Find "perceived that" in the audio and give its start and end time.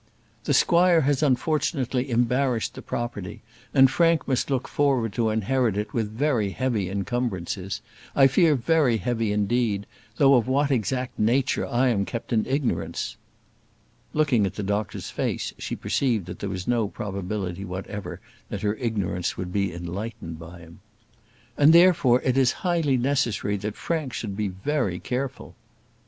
15.75-16.39